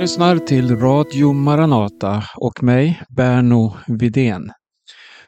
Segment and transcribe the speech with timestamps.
[0.00, 4.52] lyssnar till Radio Maranata och mig, Berno Vidén.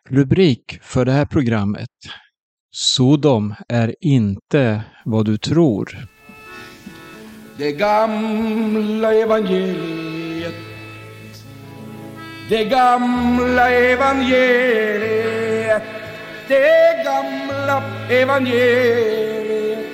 [0.09, 1.89] Rubrik för det här programmet
[2.71, 5.99] Sodom är inte vad du tror.
[7.57, 10.55] Det gamla evangeliet
[12.49, 15.03] Det gamla evangeliet
[16.49, 19.87] Det gamla evangeliet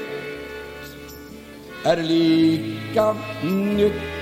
[1.84, 3.17] är lika
[3.76, 4.18] nytt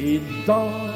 [0.00, 0.90] idag.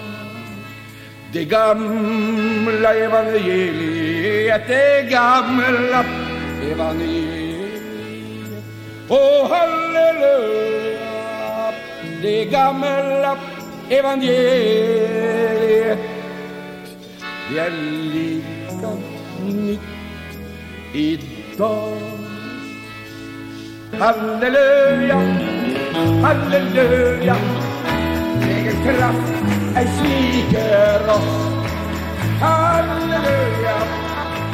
[1.32, 6.04] Det gamla evangeliet Det gamla
[6.72, 7.82] evangeliet.
[9.08, 11.04] Åh, halleluja.
[12.22, 13.36] Det gamla
[13.90, 15.34] evangeliet.
[17.50, 17.70] Det är
[18.14, 18.90] lika
[19.44, 19.80] nytt
[20.94, 21.98] idag.
[23.98, 25.18] Halleluja,
[26.22, 27.36] halleluja.
[28.42, 29.32] Egen kraft
[29.76, 31.54] ej sviker oss
[32.40, 34.04] Halleluja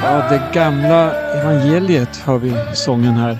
[0.02, 3.38] Ja, det gamla evangeliet hör vi i sången här.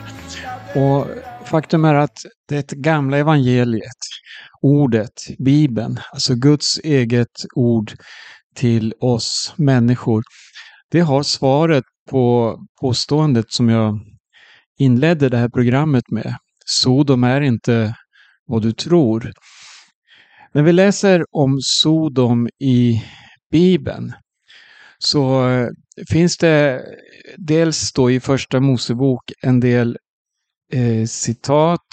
[0.75, 1.07] Och
[1.45, 3.99] faktum är att det gamla evangeliet,
[4.63, 7.93] ordet, Bibeln, alltså Guds eget ord
[8.55, 10.23] till oss människor,
[10.91, 14.01] det har svaret på påståendet som jag
[14.79, 16.35] inledde det här programmet med.
[16.67, 17.95] Sodom är inte
[18.47, 19.33] vad du tror.
[20.53, 23.05] När vi läser om Sodom i
[23.51, 24.13] Bibeln
[24.99, 25.69] så eh,
[26.11, 26.85] finns det
[27.37, 29.99] dels då i Första Mosebok en del
[30.73, 31.87] eh, citat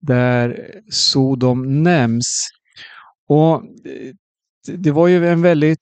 [0.00, 2.48] där Sodom nämns.
[3.28, 4.14] Och eh,
[4.76, 5.78] det var ju en väldigt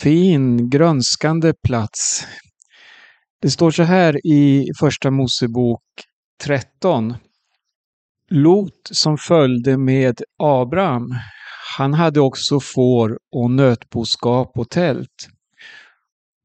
[0.00, 2.26] fin, grönskande plats.
[3.40, 5.82] Det står så här i Första Mosebok
[6.44, 7.14] 13.
[8.30, 11.14] Lot som följde med Abraham,
[11.76, 15.28] han hade också får och nötboskap och tält.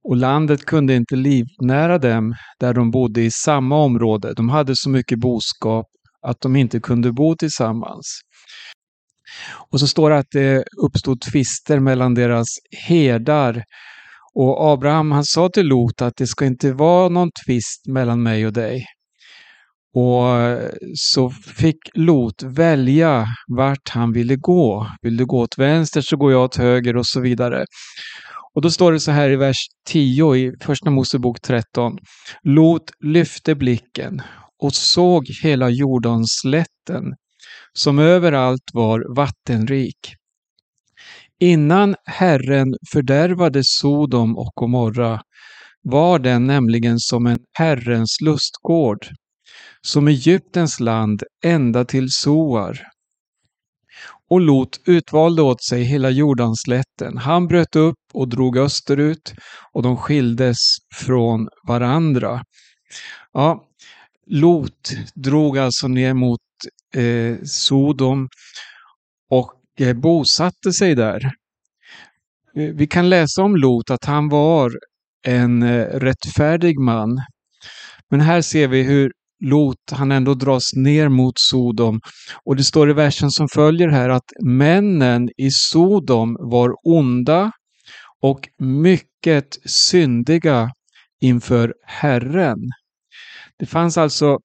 [0.04, 4.34] Och landet kunde inte livnära dem där de bodde i samma område.
[4.34, 5.86] De hade så mycket boskap
[6.28, 8.22] att de inte kunde bo tillsammans.
[9.72, 12.48] Och så står det att det uppstod tvister mellan deras
[12.88, 13.64] herdar.
[14.34, 18.46] Och Abraham han sa till Lot att det ska inte vara någon tvist mellan mig
[18.46, 18.86] och dig.
[19.96, 24.88] Och eh, så fick Lot välja vart han ville gå.
[25.02, 27.66] Vill du gå åt vänster så går jag åt höger och så vidare.
[28.54, 31.98] Och då står det så här i vers 10 i Första Mosebok 13.
[32.44, 34.22] Lot lyfte blicken
[34.64, 37.04] och såg hela Jordanslätten
[37.74, 39.98] som överallt var vattenrik.
[41.40, 45.22] Innan Herren fördärvade Sodom och Gomorra
[45.82, 49.08] var den nämligen som en Herrens lustgård,
[49.82, 52.82] som Egyptens land ända till Soar.
[54.30, 57.18] Och Lot utvalde åt sig hela Jordanslätten.
[57.18, 59.34] Han bröt upp och drog österut
[59.74, 60.58] och de skildes
[60.96, 62.44] från varandra.
[63.34, 63.68] Ja,
[64.28, 66.40] Lot drog alltså ner mot
[66.96, 68.30] eh, Sodom
[69.30, 71.32] och eh, bosatte sig där.
[72.56, 74.72] Eh, vi kan läsa om Lot att han var
[75.26, 77.22] en eh, rättfärdig man.
[78.10, 82.02] Men här ser vi hur Lot, han ändå dras ner mot Sodom.
[82.44, 87.52] Och det står i versen som följer här att männen i Sodom var onda
[88.22, 90.72] och mycket syndiga
[91.22, 92.60] inför Herren.
[93.60, 94.40] Det fanns alltså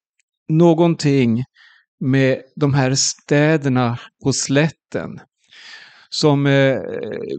[0.49, 1.45] någonting
[2.01, 5.21] med de här städerna på slätten
[6.09, 6.81] som eh,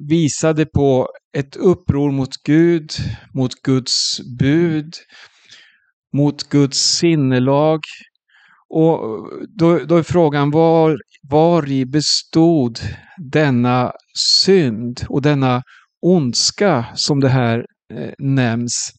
[0.10, 2.92] visade på ett uppror mot Gud,
[3.34, 4.94] mot Guds bud,
[6.14, 7.80] mot Guds sinnelag.
[8.70, 9.00] Och
[9.58, 10.98] då, då är frågan var,
[11.30, 12.80] var i bestod
[13.18, 15.62] denna synd och denna
[16.02, 18.92] ondska som det här eh, nämns.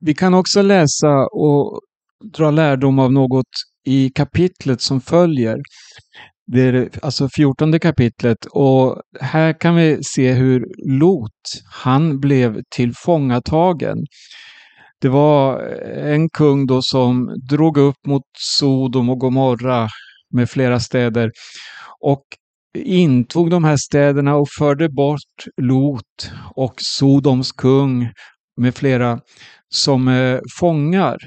[0.00, 1.80] Vi kan också läsa och
[2.36, 3.46] dra lärdom av något
[3.86, 5.58] i kapitlet som följer.
[6.46, 10.66] Det är alltså fjortonde kapitlet och här kan vi se hur
[11.00, 13.98] Lot, han blev tillfångatagen.
[15.00, 19.88] Det var eh, en kung då som drog upp mot Sodom och Gomorra
[20.34, 21.30] med flera städer
[22.00, 22.22] och
[22.78, 28.12] intog de här städerna och förde bort Lot och Sodoms kung
[28.56, 29.20] med flera
[29.68, 31.18] som eh, fångar.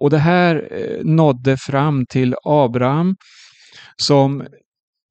[0.00, 3.16] Och det här eh, nådde fram till Abraham
[3.96, 4.46] som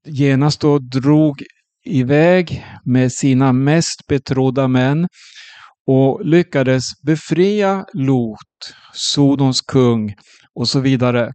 [0.07, 1.43] genast då drog
[1.85, 5.07] iväg med sina mest betrodda män
[5.87, 10.15] och lyckades befria Lot, Sodoms kung
[10.53, 11.33] och så vidare.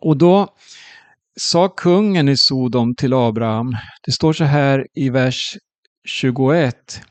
[0.00, 0.48] Och då
[1.40, 3.76] sa kungen i Sodom till Abraham.
[4.06, 5.56] Det står så här i vers
[6.04, 7.02] 21.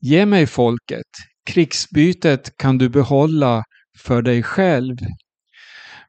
[0.00, 1.06] Ge mig folket,
[1.50, 3.64] krigsbytet kan du behålla
[3.98, 4.96] för dig själv.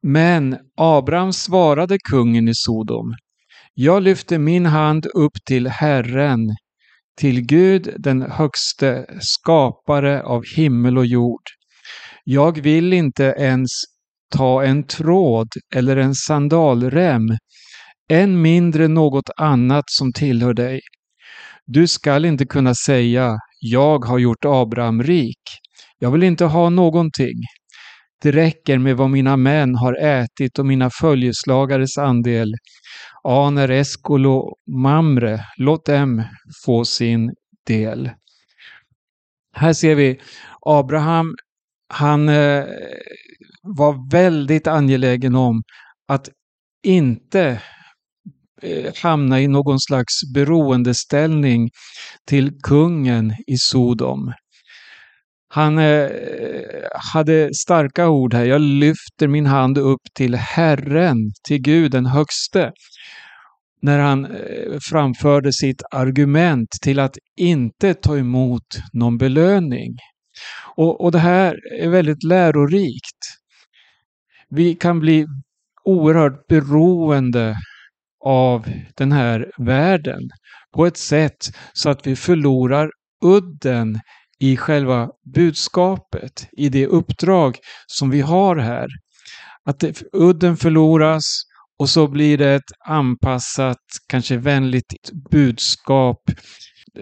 [0.01, 3.13] Men Abraham svarade kungen i Sodom.
[3.73, 6.39] Jag lyfter min hand upp till Herren,
[7.21, 11.41] till Gud den högste, skapare av himmel och jord.
[12.23, 13.69] Jag vill inte ens
[14.35, 17.21] ta en tråd eller en sandalrem,
[18.12, 20.79] än mindre något annat som tillhör dig.
[21.65, 25.41] Du skall inte kunna säga, jag har gjort Abraham rik.
[26.00, 27.38] Jag vill inte ha någonting.
[28.21, 32.53] Det räcker med vad mina män har ätit och mina följeslagares andel.
[33.23, 36.23] Aner, Eskolo Mamre, låt dem
[36.65, 37.33] få sin
[37.68, 38.09] del.
[39.56, 40.19] Här ser vi
[40.65, 41.35] Abraham,
[41.94, 42.65] han eh,
[43.63, 45.63] var väldigt angelägen om
[46.07, 46.29] att
[46.83, 47.62] inte
[48.62, 51.69] eh, hamna i någon slags beroendeställning
[52.29, 54.33] till kungen i Sodom.
[55.53, 56.09] Han eh,
[57.13, 58.45] hade starka ord här.
[58.45, 61.18] Jag lyfter min hand upp till Herren,
[61.48, 62.71] till Gud den högste.
[63.81, 69.98] När han eh, framförde sitt argument till att inte ta emot någon belöning.
[70.75, 73.19] Och, och det här är väldigt lärorikt.
[74.50, 75.25] Vi kan bli
[75.83, 77.56] oerhört beroende
[78.25, 80.30] av den här världen
[80.75, 82.92] på ett sätt så att vi förlorar
[83.25, 84.00] udden
[84.42, 87.58] i själva budskapet, i det uppdrag
[87.88, 88.88] som vi har här.
[89.66, 91.24] Att det, udden förloras
[91.80, 93.78] och så blir det ett anpassat,
[94.08, 96.18] kanske vänligt budskap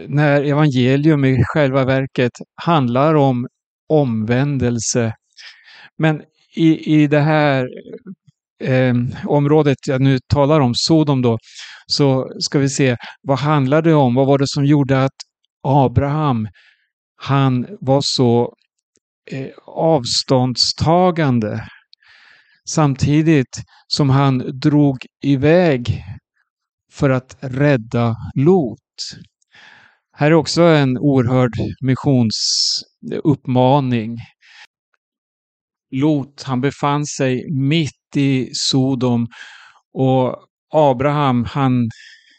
[0.07, 2.31] när evangelium i själva verket
[2.63, 3.47] handlar om
[3.89, 5.13] omvändelse.
[5.97, 6.21] Men
[6.55, 7.67] i, i det här
[8.63, 8.93] eh,
[9.25, 11.37] området jag nu talar om, Sodom då,
[11.87, 14.15] så ska vi se vad handlar det om?
[14.15, 15.15] Vad var det som gjorde att
[15.67, 16.47] Abraham
[17.21, 18.53] han var så
[19.31, 21.67] eh, avståndstagande
[22.69, 26.03] samtidigt som han drog iväg
[26.91, 28.79] för att rädda Lot.
[30.11, 34.17] Här är också en oerhörd missionsuppmaning.
[35.91, 39.27] Lot, han befann sig mitt i Sodom
[39.93, 40.35] och
[40.73, 41.89] Abraham, han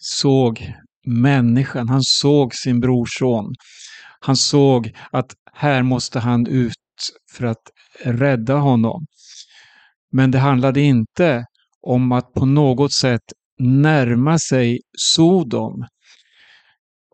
[0.00, 0.72] såg
[1.06, 3.54] människan, han såg sin brorson.
[4.20, 6.74] Han såg att här måste han ut
[7.32, 7.62] för att
[8.04, 9.06] rädda honom.
[10.12, 11.44] Men det handlade inte
[11.82, 13.22] om att på något sätt
[13.58, 15.86] närma sig Sodom.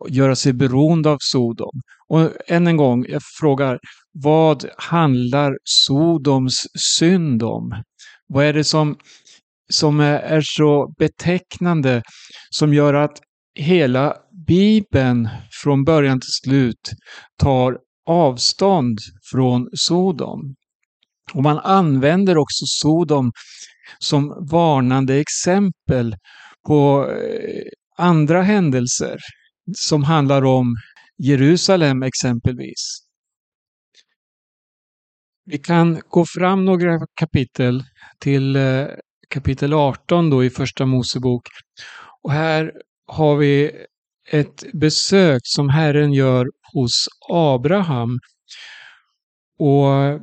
[0.09, 1.81] Göra sig beroende av Sodom.
[2.09, 3.79] Och än en gång, jag frågar,
[4.13, 6.67] vad handlar Sodoms
[6.99, 7.83] synd om?
[8.29, 8.97] Vad är det som,
[9.73, 12.03] som är så betecknande
[12.51, 13.21] som gör att
[13.55, 14.17] hela
[14.47, 15.29] Bibeln
[15.63, 16.93] från början till slut
[17.39, 18.99] tar avstånd
[19.31, 20.55] från Sodom.
[21.33, 23.33] Och man använder också Sodom
[23.99, 26.17] som varnande exempel
[26.67, 27.63] på eh,
[27.97, 29.19] andra händelser
[29.77, 30.77] som handlar om
[31.19, 33.07] Jerusalem exempelvis.
[35.45, 37.85] Vi kan gå fram några kapitel
[38.21, 38.87] till eh,
[39.29, 41.43] kapitel 18 då i Första Mosebok.
[42.23, 42.73] Och här
[43.07, 43.73] har vi
[44.31, 48.19] ett besök som Herren gör hos Abraham.
[49.59, 50.21] Och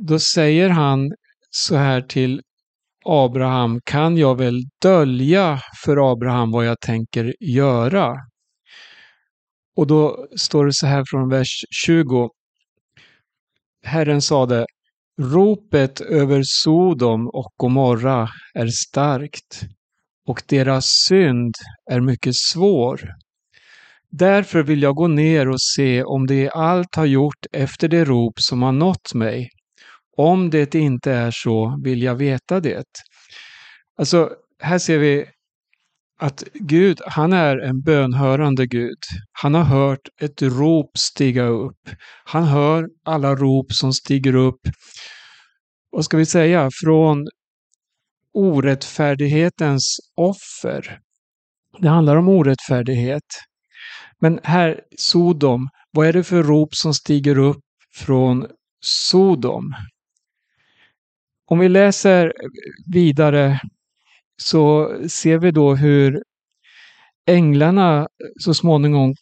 [0.00, 1.10] då säger han
[1.50, 2.40] så här till
[3.04, 8.14] Abraham, kan jag väl dölja för Abraham vad jag tänker göra?
[9.76, 12.30] Och då står det så här från vers 20.
[13.82, 14.66] Herren sade,
[15.22, 19.62] ropet över Sodom och Gomorra är starkt
[20.26, 21.54] och deras synd
[21.90, 23.00] är mycket svår.
[24.12, 28.40] Därför vill jag gå ner och se om det allt har gjort efter det rop
[28.40, 29.48] som har nått mig.
[30.16, 32.84] Om det inte är så vill jag veta det.
[33.98, 34.30] Alltså,
[34.62, 35.26] här ser vi
[36.20, 38.98] att Gud, han är en bönhörande Gud.
[39.32, 41.90] Han har hört ett rop stiga upp.
[42.24, 44.60] Han hör alla rop som stiger upp.
[45.90, 46.70] Vad ska vi säga?
[46.82, 47.26] Från
[48.34, 50.98] orättfärdighetens offer.
[51.78, 53.24] Det handlar om orättfärdighet.
[54.20, 58.46] Men här, Sodom, vad är det för rop som stiger upp från
[58.80, 59.74] Sodom?
[61.46, 62.32] Om vi läser
[62.92, 63.60] vidare
[64.42, 66.22] så ser vi då hur
[67.26, 68.08] änglarna
[68.40, 69.14] så småningom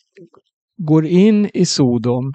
[0.77, 2.33] går in i Sodom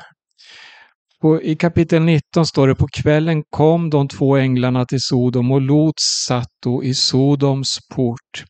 [1.21, 5.61] på, I kapitel 19 står det på kvällen kom de två änglarna till Sodom och
[5.61, 8.43] Lot satt då i Sodoms port.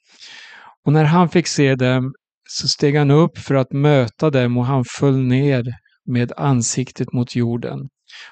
[0.86, 2.14] Och när han fick se dem
[2.54, 5.64] så steg han upp för att möta dem och han föll ner
[6.06, 7.80] med ansiktet mot jorden.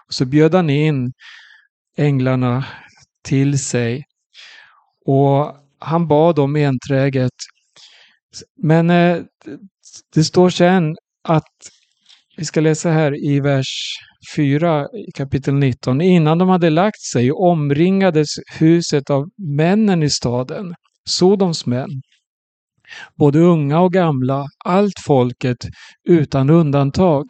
[0.07, 1.13] Och så bjöd han in
[1.97, 2.65] änglarna
[3.23, 4.03] till sig
[5.05, 7.31] och han bad dem enträget.
[8.63, 9.17] Men eh,
[10.13, 11.53] det står sen att
[12.37, 13.97] vi ska läsa här i vers
[14.35, 16.01] 4 i kapitel 19.
[16.01, 18.27] Innan de hade lagt sig omringades
[18.59, 20.75] huset av männen i staden,
[21.05, 22.01] Sodoms män.
[23.19, 25.57] Både unga och gamla, allt folket
[26.09, 27.25] utan undantag.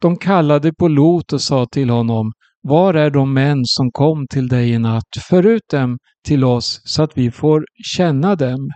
[0.00, 2.32] De kallade på Lot och sa till honom
[2.62, 5.16] Var är de män som kom till dig i natt?
[5.28, 8.70] För ut dem till oss så att vi får känna dem.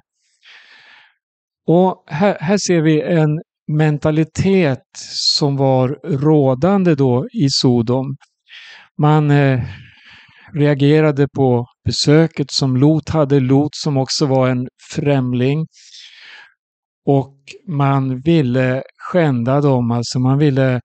[1.66, 3.40] Och här, här ser vi en
[3.72, 4.82] mentalitet
[5.38, 8.16] som var rådande då i Sodom.
[8.99, 9.61] Man eh,
[10.54, 15.66] reagerade på besöket som Lot hade, Lot som också var en främling.
[17.06, 17.37] Och
[17.68, 20.80] man ville skända dem, alltså man ville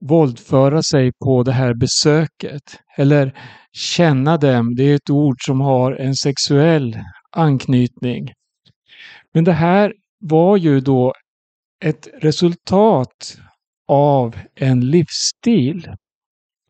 [0.00, 2.62] våldföra sig på det här besöket.
[2.96, 3.32] Eller
[3.72, 6.98] känna dem, det är ett ord som har en sexuell
[7.36, 8.32] anknytning.
[9.34, 11.12] Men det här var ju då
[11.84, 13.38] ett resultat
[13.88, 15.88] av en livsstil.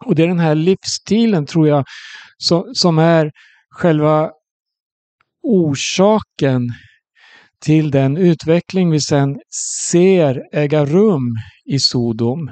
[0.07, 1.85] Och det är den här livsstilen tror jag
[2.75, 3.31] som är
[3.71, 4.31] själva
[5.43, 6.69] orsaken
[7.65, 9.37] till den utveckling vi sen
[9.91, 12.51] ser äga rum i Sodom.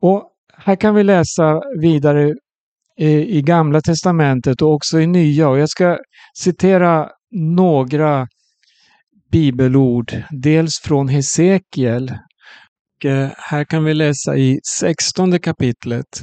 [0.00, 2.34] Och här kan vi läsa vidare
[2.98, 5.48] i Gamla Testamentet och också i Nya.
[5.48, 5.98] Och jag ska
[6.34, 8.26] citera några
[9.32, 12.18] bibelord, dels från Hesekiel.
[12.96, 16.22] Och eh, här kan vi läsa i 16 kapitlet.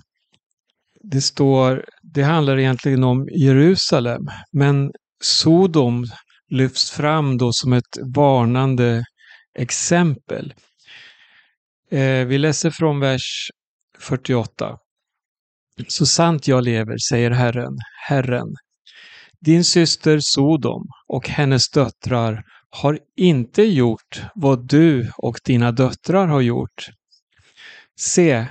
[1.03, 4.91] Det står, det handlar egentligen om Jerusalem, men
[5.23, 6.05] Sodom
[6.49, 9.03] lyfts fram då som ett varnande
[9.59, 10.53] exempel.
[11.91, 13.49] Eh, vi läser från vers
[13.99, 14.77] 48.
[15.87, 17.77] Så sant jag lever, säger Herren,
[18.07, 18.55] Herren.
[19.39, 22.43] Din syster Sodom och hennes döttrar
[22.75, 26.89] har inte gjort vad du och dina döttrar har gjort.
[27.99, 28.45] Se,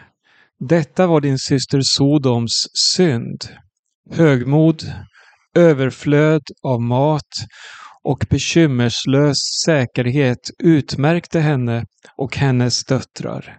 [0.58, 3.44] detta var din syster Sodoms synd.
[4.10, 4.82] Högmod,
[5.54, 7.28] överflöd av mat
[8.02, 11.84] och bekymmerslös säkerhet utmärkte henne
[12.16, 13.58] och hennes döttrar.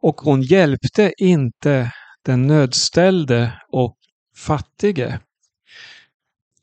[0.00, 1.92] Och hon hjälpte inte
[2.24, 3.96] den nödställde och
[4.36, 5.18] fattige.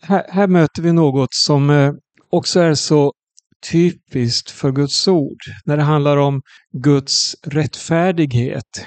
[0.01, 1.91] Här, här möter vi något som eh,
[2.31, 3.13] också är så
[3.71, 8.85] typiskt för Guds ord när det handlar om Guds rättfärdighet.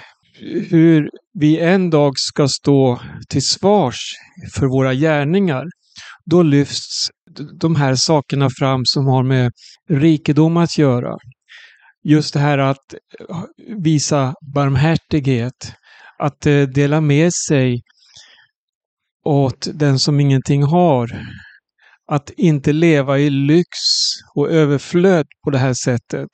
[0.70, 4.00] Hur vi en dag ska stå till svars
[4.54, 5.64] för våra gärningar.
[6.24, 7.10] Då lyfts
[7.60, 9.52] de här sakerna fram som har med
[9.88, 11.16] rikedom att göra.
[12.04, 12.94] Just det här att
[13.78, 15.72] visa barmhärtighet,
[16.18, 17.82] att eh, dela med sig
[19.24, 21.26] åt den som ingenting har.
[22.12, 23.68] Att inte leva i lyx
[24.34, 26.28] och överflöd på det här sättet.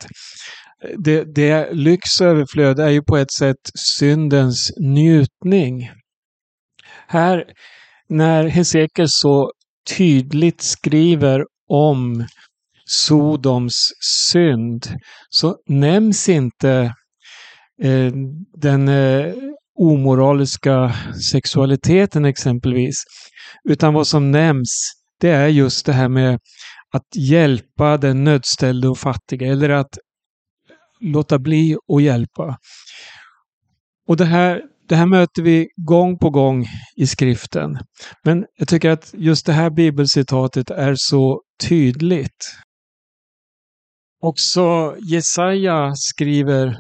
[0.99, 5.91] Det, det, lyx och överflöd är ju på ett sätt syndens njutning.
[7.07, 7.45] Här,
[8.09, 9.53] när Hesekiel så
[9.97, 12.27] tydligt skriver om
[12.85, 13.75] Sodoms
[14.31, 14.87] synd
[15.29, 16.95] så nämns inte
[17.83, 18.13] eh,
[18.61, 19.35] den eh,
[19.79, 20.93] omoraliska
[21.31, 23.03] sexualiteten exempelvis.
[23.69, 26.39] Utan vad som nämns det är just det här med
[26.93, 29.99] att hjälpa den nödställde och fattiga eller att
[31.01, 32.59] låta bli att hjälpa.
[34.09, 37.79] Och det här, det här möter vi gång på gång i skriften.
[38.25, 42.55] Men jag tycker att just det här bibelcitatet är så tydligt.
[44.21, 46.77] Också Jesaja skriver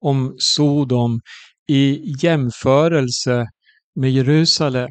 [0.00, 1.20] om Sodom
[1.68, 3.46] i jämförelse
[3.94, 4.90] med Jerusalem.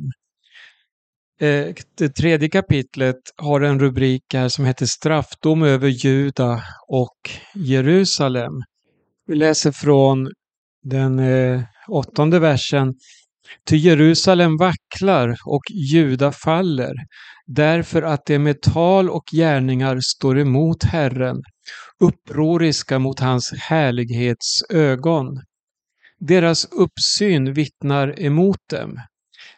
[1.41, 8.53] Eh, det tredje kapitlet har en rubrik här som heter Straffdom över Juda och Jerusalem.
[9.27, 10.29] Vi läser från
[10.83, 12.93] den eh, åttonde versen.
[13.69, 16.93] Ty Jerusalem vacklar och Juda faller,
[17.45, 21.41] därför att det med tal och gärningar står emot Herren,
[21.99, 25.41] upproriska mot hans härlighets ögon.
[26.19, 28.97] Deras uppsyn vittnar emot dem.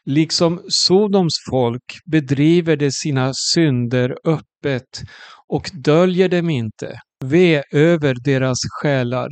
[0.06, 5.04] Liksom Sodoms folk bedriver de sina synder öppet
[5.48, 7.00] och döljer dem inte.
[7.26, 9.30] Ve över deras själar.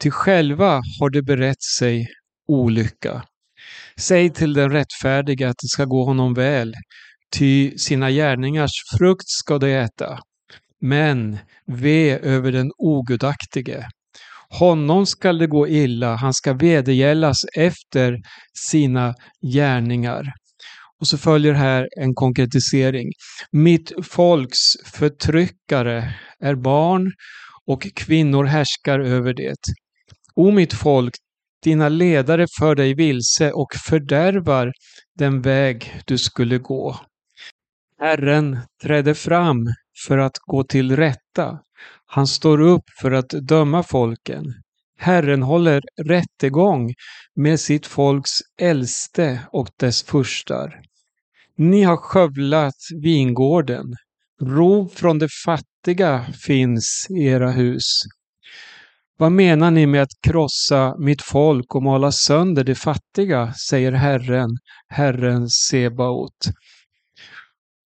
[0.00, 2.06] Till själva har de berett sig
[2.48, 3.22] olycka.
[4.00, 6.74] Säg till den rättfärdiga att det ska gå honom väl,
[7.36, 10.18] ty sina gärningars frukt ska de äta.
[10.80, 13.86] Men ve över den ogudaktige.
[14.48, 18.16] Honom skall det gå illa, han ska vedergällas efter
[18.70, 19.14] sina
[19.54, 20.32] gärningar.
[21.00, 23.12] Och så följer här en konkretisering.
[23.52, 27.12] Mitt folks förtryckare är barn
[27.66, 29.56] och kvinnor härskar över det.
[30.34, 31.14] O mitt folk,
[31.62, 34.72] dina ledare för dig vilse och fördärvar
[35.18, 36.96] den väg du skulle gå.
[38.00, 39.66] Herren trädde fram
[40.06, 41.58] för att gå till rätta.
[42.06, 44.44] Han står upp för att döma folken.
[44.98, 46.94] Herren håller rättegång
[47.34, 50.80] med sitt folks äldste och dess furstar.
[51.56, 53.94] Ni har skövlat vingården.
[54.42, 58.02] Rov från de fattiga finns i era hus.
[59.18, 64.50] Vad menar ni med att krossa mitt folk och mala sönder de fattiga, säger Herren,
[64.88, 66.50] Herren Sebaot.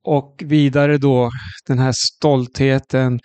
[0.03, 1.31] Och vidare då
[1.67, 3.19] den här stoltheten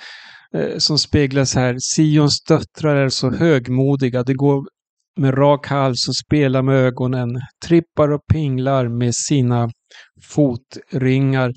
[0.54, 1.76] Eh, som speglas här.
[1.80, 4.22] Sions döttrar är så högmodiga.
[4.22, 4.66] Det går
[5.16, 7.40] med rak hals och spelar med ögonen.
[7.64, 9.70] Trippar och pinglar med sina
[10.22, 11.52] fotringar.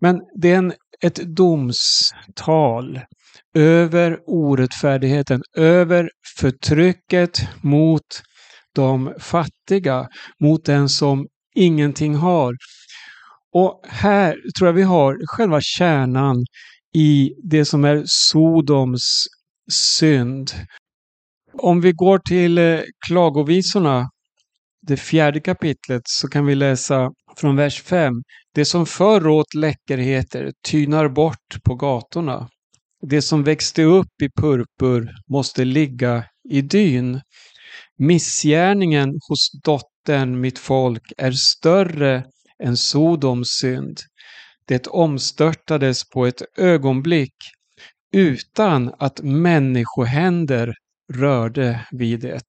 [0.00, 3.00] Men det är en, ett domstal
[3.54, 8.22] över orättfärdigheten, över förtrycket mot
[8.74, 10.08] de fattiga,
[10.40, 12.54] mot den som ingenting har.
[13.54, 16.44] Och här tror jag vi har själva kärnan
[16.94, 19.26] i det som är Sodoms
[19.70, 20.50] synd.
[21.52, 24.10] Om vi går till eh, Klagovisorna,
[24.86, 28.12] det fjärde kapitlet, så kan vi läsa från vers 5.
[28.54, 32.48] Det som förr åt läckerheter tynar bort på gatorna.
[33.06, 37.20] Det som växte upp i purpur måste ligga i dyn.
[37.98, 42.24] Missgärningen hos dottern, mitt folk, är större
[42.64, 43.98] än Sodoms synd.
[44.64, 47.34] Det omstörtades på ett ögonblick
[48.12, 50.74] utan att människohänder
[51.12, 52.42] rörde vid det.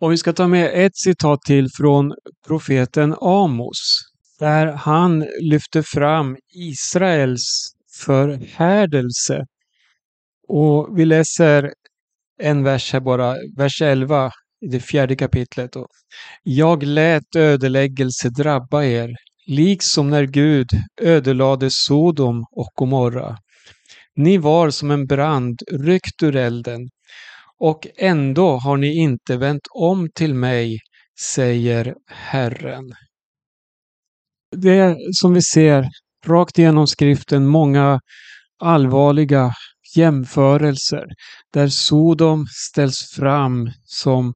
[0.00, 2.14] Och vi ska ta med ett citat till från
[2.46, 4.00] profeten Amos,
[4.38, 7.72] där han lyfter fram Israels
[8.04, 9.46] förhärdelse.
[10.48, 11.72] Och vi läser
[12.42, 15.72] en vers här bara, vers 11 i det fjärde kapitlet.
[15.72, 15.86] Då.
[16.42, 19.14] Jag lät ödeläggelse drabba er,
[19.48, 20.68] liksom när Gud
[21.00, 23.36] ödelade Sodom och Gomorra.
[24.16, 26.88] Ni var som en brand ryckt ur elden,
[27.58, 30.78] och ändå har ni inte vänt om till mig,
[31.34, 32.92] säger Herren.
[34.56, 35.88] Det är som vi ser
[36.26, 38.00] rakt igenom skriften många
[38.58, 39.52] allvarliga
[39.96, 41.04] jämförelser
[41.52, 44.34] där Sodom ställs fram som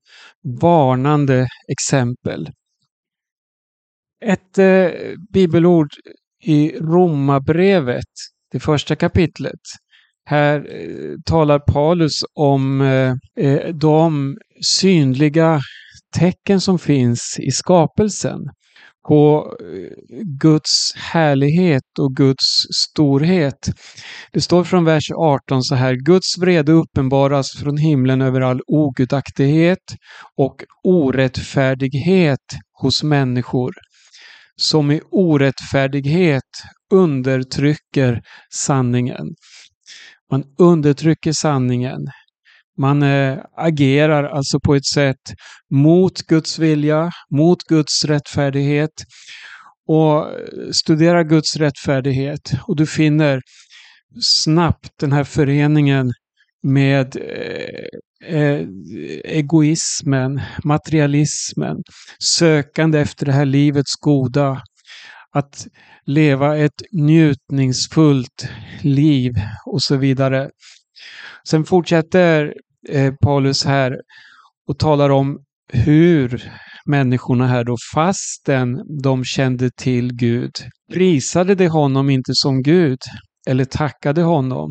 [0.61, 2.49] varnande exempel.
[4.23, 4.91] Ett eh,
[5.33, 5.89] bibelord
[6.43, 8.13] i Romarbrevet,
[8.53, 9.61] det första kapitlet.
[10.25, 15.61] Här eh, talar Paulus om eh, eh de synliga
[16.19, 18.41] tecken som finns i skapelsen
[19.09, 23.71] på eh, Guds härlighet och Guds storhet.
[24.33, 25.95] Det står från vers 18 så här.
[25.95, 29.97] Guds vrede uppenbaras från himlen över all ogudaktighet
[30.37, 32.47] och orättfärdighet
[32.83, 33.73] hos människor
[34.57, 36.63] som i orättfärdighet
[36.93, 38.23] undertrycker
[38.55, 39.35] sanningen.
[40.31, 42.07] Man undertrycker sanningen.
[42.79, 45.35] Man eh, agerar alltså på ett sätt
[45.71, 49.05] mot Guds vilja, mot Guds rättfärdighet.
[49.89, 50.27] Och
[50.73, 53.41] studera Guds rättfärdighet och du finner
[54.21, 56.13] snabbt den här föreningen
[56.63, 58.67] med eh, eh,
[59.25, 61.77] egoismen, materialismen,
[62.19, 64.63] sökande efter det här livets goda.
[65.35, 65.67] Att
[66.07, 68.49] leva ett njutningsfullt
[68.83, 69.33] liv
[69.67, 70.51] och så vidare.
[71.49, 72.55] Sen fortsätter
[72.89, 73.97] eh, Paulus här
[74.69, 75.39] och talar om
[75.73, 76.53] hur
[76.87, 80.53] människorna här då, fastän de kände till Gud,
[80.93, 82.99] prisade de honom inte som Gud
[83.49, 84.69] eller tackade honom,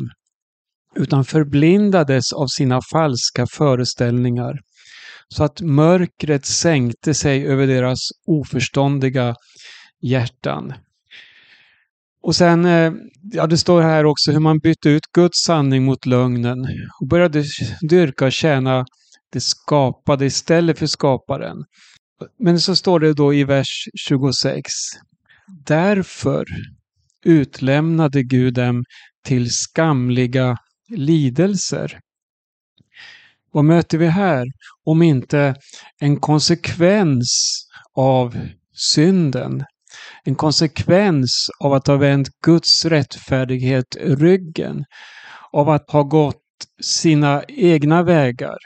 [0.96, 4.58] utan förblindades av sina falska föreställningar,
[5.28, 9.34] så att mörkret sänkte sig över deras oförståndiga
[10.02, 10.74] hjärtan.
[12.22, 12.92] Och sen, eh,
[13.32, 16.58] ja det står här också hur man bytte ut Guds sanning mot lögnen
[17.00, 17.44] och började
[17.90, 18.84] dyrka och tjäna
[19.32, 21.56] det skapade istället för skaparen.
[22.38, 24.64] Men så står det då i vers 26.
[25.66, 26.44] Därför
[27.24, 28.84] utlämnade Gud dem
[29.24, 30.56] till skamliga
[30.96, 31.98] lidelser.
[33.52, 34.46] Vad möter vi här
[34.84, 35.54] om inte
[36.00, 37.28] en konsekvens
[37.96, 38.38] av
[38.74, 39.64] synden?
[40.24, 44.84] En konsekvens av att ha vänt Guds rättfärdighet ryggen.
[45.52, 46.36] Av att ha gått
[46.82, 48.56] sina egna vägar.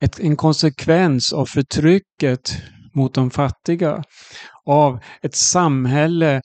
[0.00, 2.62] Ett, en konsekvens av förtrycket
[2.94, 4.02] mot de fattiga.
[4.66, 6.42] Av ett samhälle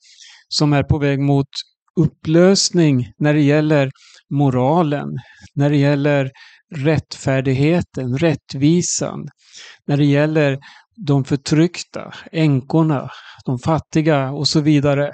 [0.47, 1.47] som är på väg mot
[1.99, 3.91] upplösning när det gäller
[4.35, 5.09] moralen,
[5.55, 6.31] när det gäller
[6.75, 9.27] rättfärdigheten, rättvisan,
[9.87, 10.57] när det gäller
[10.95, 13.09] de förtryckta, änkorna,
[13.45, 15.11] de fattiga och så vidare.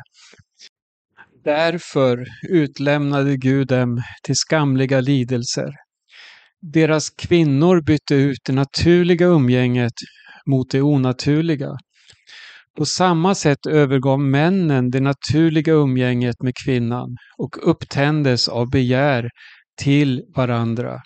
[1.44, 5.72] Därför utlämnade Gud dem till skamliga lidelser.
[6.62, 9.94] Deras kvinnor bytte ut det naturliga umgänget
[10.46, 11.78] mot det onaturliga.
[12.78, 19.30] På samma sätt övergav männen det naturliga umgänget med kvinnan och upptändes av begär
[19.78, 21.02] till varandra.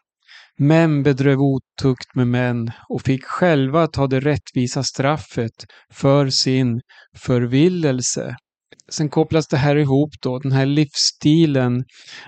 [0.57, 6.81] Män bedrev otukt med män och fick själva ta det rättvisa straffet för sin
[7.17, 8.35] förvillelse.
[8.89, 11.83] Sen kopplas det här ihop då, den här livsstilen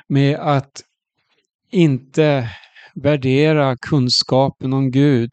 [0.10, 0.82] med att
[1.72, 2.50] inte
[2.96, 5.30] värdera kunskapen om Gud.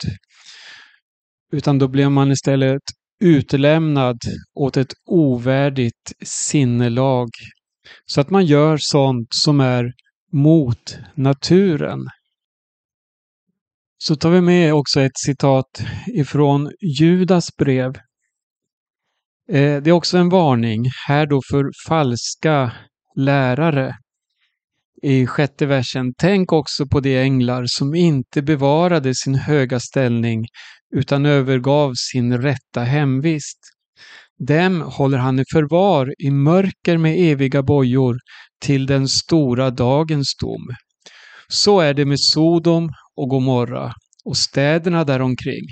[1.52, 2.82] Utan då blir man istället
[3.24, 4.18] utlämnad
[4.54, 7.28] åt ett ovärdigt sinnelag.
[8.06, 9.92] Så att man gör sånt som är
[10.32, 12.00] mot naturen.
[13.98, 17.94] Så tar vi med också ett citat ifrån Judas brev.
[19.48, 22.72] Eh, det är också en varning här då för falska
[23.16, 23.96] lärare.
[25.02, 26.14] I sjätte versen.
[26.18, 30.44] Tänk också på de änglar som inte bevarade sin höga ställning
[30.94, 33.58] utan övergav sin rätta hemvist.
[34.38, 38.16] Dem håller han i förvar i mörker med eviga bojor
[38.60, 40.68] till den stora dagens dom.
[41.48, 43.92] Så är det med Sodom och Gomorra
[44.24, 45.64] och städerna däromkring.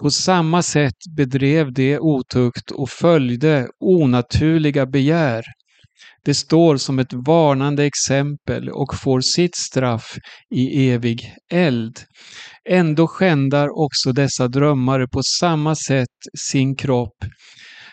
[0.00, 5.42] På samma sätt bedrev de otukt och följde onaturliga begär.
[6.28, 10.18] Det står som ett varnande exempel och får sitt straff
[10.54, 12.00] i evig eld.
[12.68, 16.18] Ändå skändar också dessa drömmare på samma sätt
[16.50, 17.24] sin kropp.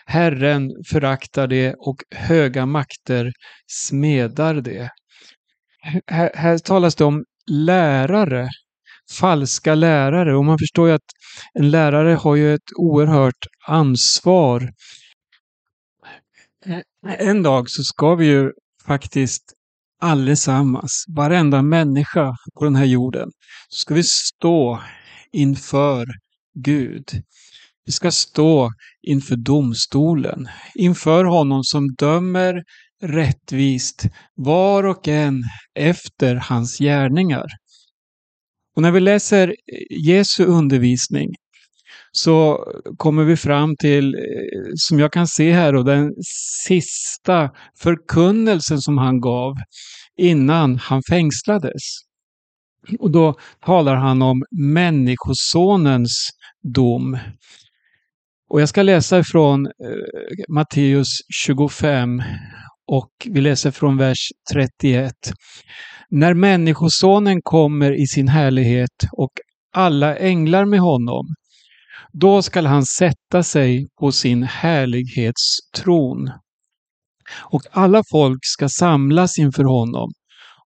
[0.06, 3.32] Herren föraktar det och höga makter
[3.66, 4.90] smedar det.
[6.06, 8.48] Här, här talas det om lärare,
[9.18, 11.10] falska lärare och man förstår ju att
[11.54, 14.70] en lärare har ju ett oerhört ansvar.
[17.18, 18.52] En dag så ska vi ju
[18.86, 19.42] faktiskt
[20.00, 23.30] allesammans, varenda människa på den här jorden,
[23.68, 24.80] så ska vi stå
[25.32, 26.06] inför
[26.54, 27.22] Gud.
[27.84, 28.70] Vi ska stå
[29.02, 32.62] inför domstolen, inför honom som dömer
[33.02, 37.46] rättvist var och en efter hans gärningar.
[38.76, 39.54] Och när vi läser
[39.90, 41.34] Jesu undervisning
[42.16, 42.64] så
[42.96, 44.20] kommer vi fram till, eh,
[44.74, 46.12] som jag kan se här, då, den
[46.66, 49.54] sista förkunnelsen som han gav
[50.16, 51.82] innan han fängslades.
[52.98, 56.28] Och då talar han om Människosonens
[56.74, 57.18] dom.
[58.48, 59.72] Och jag ska läsa ifrån eh,
[60.48, 61.08] Matteus
[61.44, 62.22] 25
[62.92, 65.12] och vi läser från vers 31.
[66.10, 69.32] När Människosonen kommer i sin härlighet och
[69.72, 71.26] alla änglar med honom,
[72.12, 76.30] då skall han sätta sig på sin härlighetstron.
[77.40, 80.12] Och alla folk ska samlas inför honom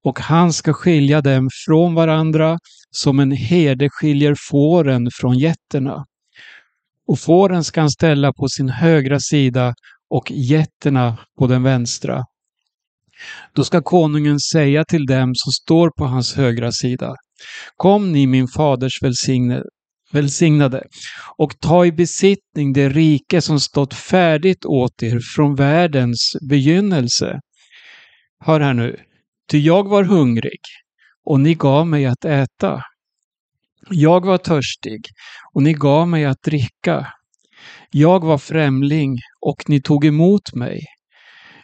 [0.02, 2.58] och han ska skilja dem från varandra
[2.90, 6.04] som en herde skiljer fåren från getterna.
[7.06, 9.74] Och fåren ska han ställa på sin högra sida
[10.10, 12.24] och getterna på den vänstra.
[13.52, 17.14] Då ska konungen säga till dem som står på hans högra sida.
[17.76, 19.64] Kom ni min faders välsignade
[20.12, 20.86] välsignade
[21.36, 27.40] och ta i besittning det rike som stått färdigt åt er från världens begynnelse.
[28.40, 29.00] Hör här nu.
[29.50, 30.60] Ty jag var hungrig
[31.24, 32.82] och ni gav mig att äta.
[33.90, 35.00] Jag var törstig
[35.52, 37.06] och ni gav mig att dricka.
[37.90, 40.84] Jag var främling och ni tog emot mig.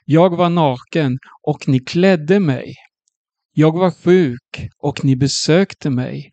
[0.05, 2.75] Jag var naken och ni klädde mig.
[3.53, 6.33] Jag var sjuk och ni besökte mig.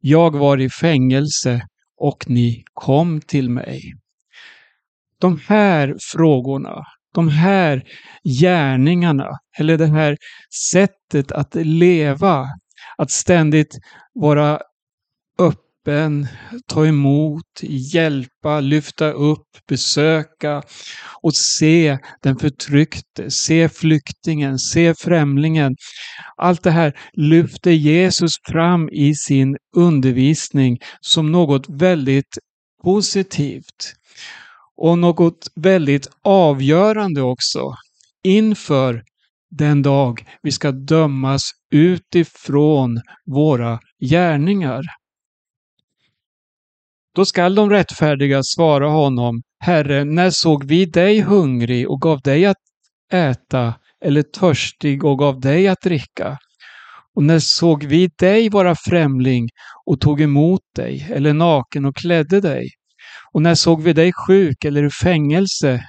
[0.00, 1.62] Jag var i fängelse
[1.96, 3.82] och ni kom till mig.
[5.18, 6.84] De här frågorna,
[7.14, 7.82] de här
[8.40, 10.16] gärningarna, eller det här
[10.72, 12.46] sättet att leva,
[12.96, 13.78] att ständigt
[14.14, 14.60] vara
[15.38, 15.69] öppen,
[16.66, 20.62] ta emot, hjälpa, lyfta upp, besöka
[21.22, 25.76] och se den förtryckte, se flyktingen, se främlingen.
[26.36, 32.38] Allt det här lyfter Jesus fram i sin undervisning som något väldigt
[32.82, 33.94] positivt
[34.76, 37.74] och något väldigt avgörande också
[38.24, 39.02] inför
[39.50, 43.78] den dag vi ska dömas utifrån våra
[44.10, 44.99] gärningar.
[47.14, 52.46] Då skall de rättfärdiga svara honom, Herre, när såg vi dig hungrig och gav dig
[52.46, 52.56] att
[53.12, 56.38] äta eller törstig och gav dig att dricka?
[57.16, 59.48] Och när såg vi dig vara främling
[59.86, 62.68] och tog emot dig eller naken och klädde dig?
[63.32, 65.84] Och när såg vi dig sjuk eller i fängelse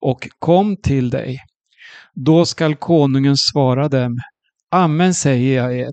[0.00, 1.38] och kom till dig?
[2.14, 4.18] Då skall konungen svara dem,
[4.70, 5.90] Amen säger jag er.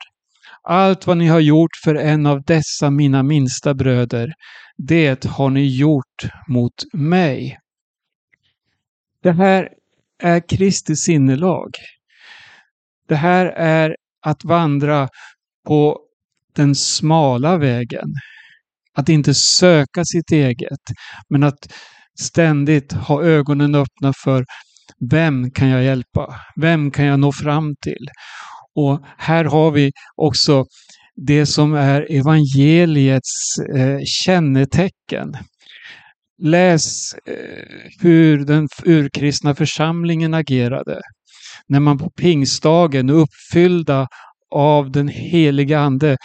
[0.64, 4.34] Allt vad ni har gjort för en av dessa mina minsta bröder,
[4.78, 7.58] det har ni gjort mot mig.
[9.24, 9.70] Det här
[10.24, 11.70] är Kristi sinnelag.
[13.08, 13.96] Det här är
[14.26, 15.10] att vandra
[15.68, 16.00] på
[16.56, 18.08] den smala vägen.
[18.94, 20.80] Att inte söka sitt eget,
[21.30, 21.74] men att
[22.20, 24.46] ständigt ha ögonen öppna för
[25.12, 26.36] vem kan jag hjälpa?
[26.56, 28.08] Vem kan jag nå fram till?
[28.80, 30.66] Och här har vi också
[31.16, 35.38] det som är evangeliets eh, kännetecken.
[36.42, 37.34] Läs eh,
[38.02, 41.02] hur den urkristna församlingen agerade
[41.68, 44.08] när man på pingstdagen uppfyllda
[44.56, 46.18] av den heliga Ande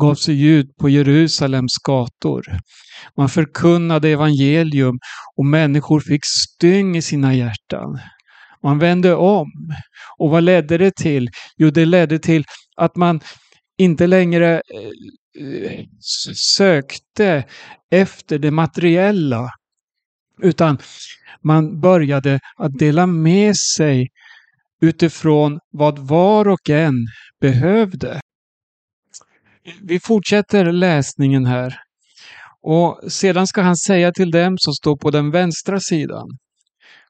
[0.00, 2.42] gav sig ut på Jerusalems gator.
[3.16, 4.98] Man förkunnade evangelium
[5.36, 7.98] och människor fick styng i sina hjärtan.
[8.66, 9.50] Man vände om.
[10.18, 11.28] Och vad ledde det till?
[11.56, 12.44] Jo, det ledde till
[12.76, 13.20] att man
[13.78, 15.84] inte längre eh,
[16.34, 17.44] sökte
[17.90, 19.50] efter det materiella,
[20.42, 20.78] utan
[21.42, 24.08] man började att dela med sig
[24.80, 26.94] utifrån vad var och en
[27.40, 28.20] behövde.
[29.82, 31.74] Vi fortsätter läsningen här.
[32.62, 36.28] Och sedan ska han säga till dem som står på den vänstra sidan.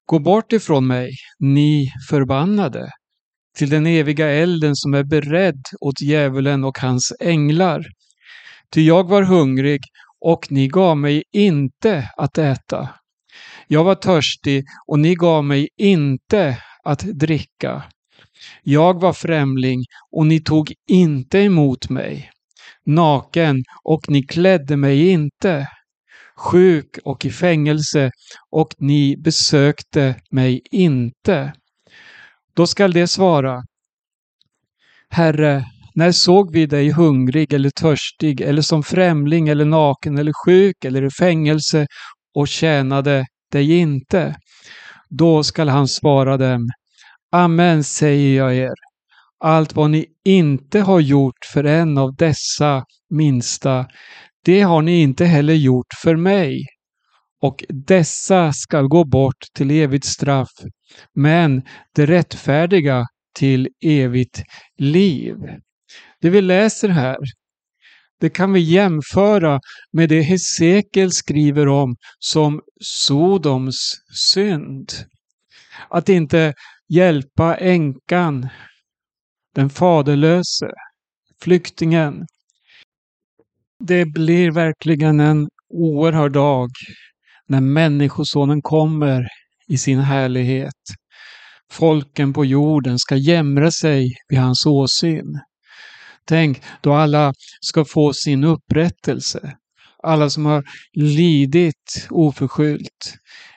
[0.06, 2.90] Gå bort ifrån mig, ni förbannade,
[3.58, 7.86] till den eviga elden som är beredd åt djävulen och hans änglar.
[8.72, 9.80] Ty jag var hungrig
[10.20, 12.88] och ni gav mig inte att äta.
[13.68, 17.82] Jag var törstig och ni gav mig inte att dricka.
[18.62, 22.30] Jag var främling och ni tog inte emot mig.
[22.86, 25.68] Naken och ni klädde mig inte
[26.36, 28.10] sjuk och i fängelse
[28.50, 31.52] och ni besökte mig inte.
[32.56, 33.62] Då skall det svara
[35.10, 40.84] Herre, när såg vi dig hungrig eller törstig eller som främling eller naken eller sjuk
[40.84, 41.86] eller i fängelse
[42.34, 44.36] och tjänade dig inte?
[45.08, 46.68] Då skall han svara dem
[47.32, 48.74] Amen säger jag er.
[49.44, 53.86] Allt vad ni inte har gjort för en av dessa minsta,
[54.46, 56.64] det har ni inte heller gjort för mig.
[57.42, 60.50] Och dessa skall gå bort till evigt straff,
[61.14, 61.62] men
[61.94, 63.04] det rättfärdiga
[63.34, 64.42] till evigt
[64.78, 65.36] liv.
[66.20, 67.16] Det vi läser här,
[68.20, 69.60] det kan vi jämföra
[69.92, 73.92] med det Hesekiel skriver om som Sodoms
[74.32, 74.92] synd.
[75.88, 76.54] Att inte
[76.88, 78.48] hjälpa änkan,
[79.54, 80.70] den faderlöse,
[81.42, 82.26] flyktingen,
[83.84, 86.70] det blir verkligen en oerhörd dag
[87.48, 89.28] när Människosonen kommer
[89.68, 90.72] i sin härlighet.
[91.72, 95.40] Folken på jorden ska jämra sig vid hans åsyn.
[96.24, 99.56] Tänk då alla ska få sin upprättelse.
[100.02, 103.14] Alla som har lidit oförskyllt.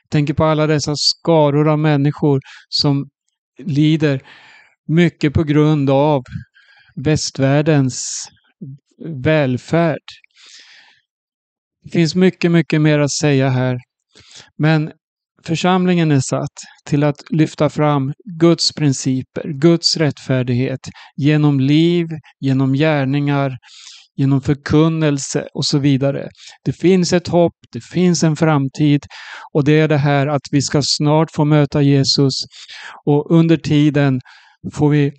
[0.09, 3.09] Tänk på alla dessa skaror av människor som
[3.57, 4.21] lider
[4.87, 6.23] mycket på grund av
[6.95, 8.29] västvärldens
[9.23, 10.03] välfärd.
[11.83, 13.77] Det finns mycket, mycket mer att säga här.
[14.57, 14.91] Men
[15.43, 16.53] församlingen är satt
[16.85, 20.79] till att lyfta fram Guds principer, Guds rättfärdighet
[21.15, 22.07] genom liv,
[22.39, 23.57] genom gärningar,
[24.15, 26.29] genom förkunnelse och så vidare.
[26.63, 29.05] Det finns ett hopp, det finns en framtid
[29.53, 32.33] och det är det här att vi ska snart få möta Jesus
[33.05, 34.19] och under tiden
[34.73, 35.11] får vi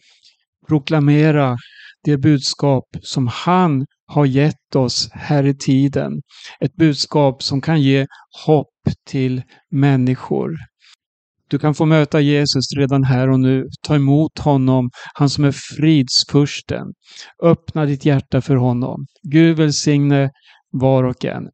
[0.69, 1.57] proklamera
[2.05, 6.13] det budskap som han har gett oss här i tiden.
[6.61, 8.07] Ett budskap som kan ge
[8.47, 8.69] hopp
[9.07, 10.57] till människor.
[11.51, 13.65] Du kan få möta Jesus redan här och nu.
[13.83, 16.87] Ta emot honom, han som är fridsfursten.
[17.43, 19.07] Öppna ditt hjärta för honom.
[19.23, 20.31] Gud välsigne
[20.73, 21.49] var och en.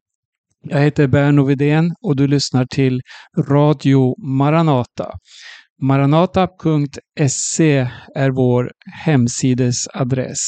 [0.63, 3.01] Jag heter Berno Vidén och du lyssnar till
[3.37, 5.11] Radio Maranata.
[5.81, 6.97] Maranata.se
[8.15, 8.71] är vår
[9.05, 10.39] hemsidesadress.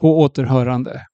[0.00, 1.06] På återhörande.